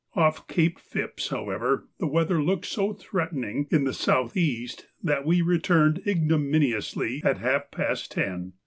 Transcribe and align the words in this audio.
Off 0.15 0.47
Cape 0.47 0.79
Phipps, 0.79 1.27
however, 1.27 1.87
the 1.99 2.07
weather 2.07 2.41
looked 2.41 2.65
so 2.65 2.91
threatening 2.91 3.67
in 3.69 3.83
the 3.83 3.93
south 3.93 4.35
east 4.35 4.87
that 5.03 5.27
we 5.27 5.43
returned 5.43 6.01
ignominiously 6.07 7.21
at 7.23 7.37
half 7.37 7.69
past 7.69 8.11
ten. 8.11 8.53